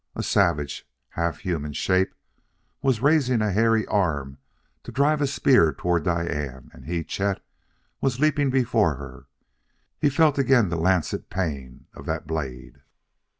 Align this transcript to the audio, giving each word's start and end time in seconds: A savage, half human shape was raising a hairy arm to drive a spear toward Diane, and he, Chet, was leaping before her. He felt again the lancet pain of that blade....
A 0.15 0.23
savage, 0.23 0.89
half 1.09 1.37
human 1.41 1.73
shape 1.73 2.15
was 2.81 3.01
raising 3.03 3.43
a 3.43 3.51
hairy 3.51 3.85
arm 3.85 4.39
to 4.81 4.91
drive 4.91 5.21
a 5.21 5.27
spear 5.27 5.71
toward 5.73 6.05
Diane, 6.05 6.71
and 6.73 6.85
he, 6.85 7.03
Chet, 7.03 7.39
was 8.01 8.19
leaping 8.19 8.49
before 8.49 8.95
her. 8.95 9.27
He 9.99 10.09
felt 10.09 10.39
again 10.39 10.69
the 10.69 10.75
lancet 10.75 11.29
pain 11.29 11.85
of 11.93 12.07
that 12.07 12.25
blade.... 12.25 12.81